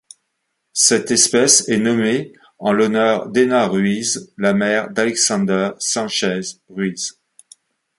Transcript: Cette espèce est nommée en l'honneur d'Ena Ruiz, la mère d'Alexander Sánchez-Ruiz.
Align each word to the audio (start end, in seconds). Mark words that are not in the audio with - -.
Cette 0.73 1.11
espèce 1.11 1.69
est 1.69 1.77
nommée 1.77 2.33
en 2.57 2.73
l'honneur 2.73 3.29
d'Ena 3.29 3.67
Ruiz, 3.67 4.33
la 4.35 4.55
mère 4.55 4.89
d'Alexander 4.89 5.73
Sánchez-Ruiz. 5.77 7.19